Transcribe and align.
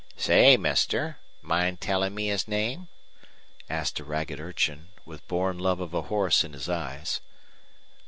"Say 0.17 0.57
mister, 0.57 1.19
mind 1.43 1.79
tellin' 1.79 2.15
me 2.15 2.25
his 2.29 2.47
name?" 2.47 2.87
asked 3.69 3.99
a 3.99 4.03
ragged 4.03 4.39
urchin, 4.39 4.87
with 5.05 5.27
born 5.27 5.59
love 5.59 5.79
of 5.79 5.93
a 5.93 6.01
horse 6.01 6.43
in 6.43 6.53
his 6.53 6.67
eyes. 6.67 7.21